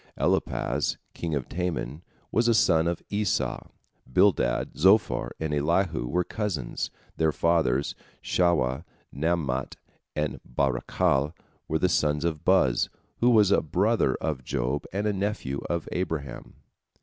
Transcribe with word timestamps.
Eliphaz, 0.19 0.97
king 1.13 1.35
of 1.35 1.47
Teman, 1.47 2.01
was 2.31 2.47
a 2.47 2.55
son 2.55 2.87
of 2.87 3.03
Esau; 3.11 3.67
Bildad, 4.11 4.75
Zophar, 4.75 5.35
and 5.39 5.53
Elihu 5.53 6.07
were 6.07 6.23
cousins, 6.23 6.89
their 7.17 7.31
fathers, 7.31 7.93
Shuah, 8.19 8.83
Naamat, 9.13 9.75
and 10.15 10.39
Barachel, 10.43 11.33
were 11.67 11.77
the 11.77 11.87
sons 11.87 12.25
of 12.25 12.43
Buz, 12.43 12.89
who 13.19 13.29
was 13.29 13.51
a 13.51 13.61
brother 13.61 14.15
of 14.15 14.43
Job 14.43 14.85
and 14.91 15.05
a 15.05 15.13
nephew 15.13 15.61
of 15.69 15.87
Abraham. 15.91 16.55